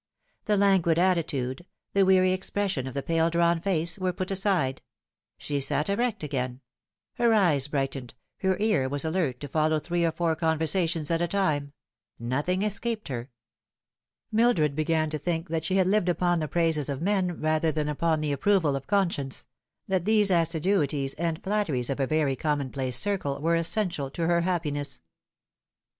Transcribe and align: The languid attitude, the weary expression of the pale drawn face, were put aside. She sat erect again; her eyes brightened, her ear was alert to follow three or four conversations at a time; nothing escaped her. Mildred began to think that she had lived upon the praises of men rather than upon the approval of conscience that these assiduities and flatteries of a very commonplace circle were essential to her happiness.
The 0.45 0.57
languid 0.57 0.97
attitude, 0.97 1.63
the 1.93 2.07
weary 2.07 2.33
expression 2.33 2.87
of 2.87 2.95
the 2.95 3.03
pale 3.03 3.29
drawn 3.29 3.61
face, 3.61 3.99
were 3.99 4.11
put 4.11 4.31
aside. 4.31 4.81
She 5.37 5.61
sat 5.61 5.89
erect 5.89 6.23
again; 6.23 6.61
her 7.19 7.35
eyes 7.35 7.67
brightened, 7.67 8.15
her 8.37 8.57
ear 8.59 8.89
was 8.89 9.05
alert 9.05 9.39
to 9.41 9.47
follow 9.47 9.77
three 9.77 10.03
or 10.03 10.11
four 10.11 10.35
conversations 10.35 11.11
at 11.11 11.21
a 11.21 11.27
time; 11.27 11.73
nothing 12.17 12.63
escaped 12.63 13.09
her. 13.09 13.29
Mildred 14.31 14.73
began 14.75 15.11
to 15.11 15.19
think 15.19 15.49
that 15.49 15.63
she 15.63 15.75
had 15.75 15.85
lived 15.85 16.09
upon 16.09 16.39
the 16.39 16.47
praises 16.47 16.89
of 16.89 16.99
men 16.99 17.39
rather 17.39 17.71
than 17.71 17.87
upon 17.87 18.21
the 18.21 18.31
approval 18.31 18.75
of 18.75 18.87
conscience 18.87 19.45
that 19.87 20.05
these 20.05 20.31
assiduities 20.31 21.13
and 21.13 21.43
flatteries 21.43 21.91
of 21.91 21.99
a 21.99 22.07
very 22.07 22.35
commonplace 22.35 22.97
circle 22.97 23.39
were 23.39 23.55
essential 23.55 24.09
to 24.09 24.25
her 24.25 24.41
happiness. 24.41 25.03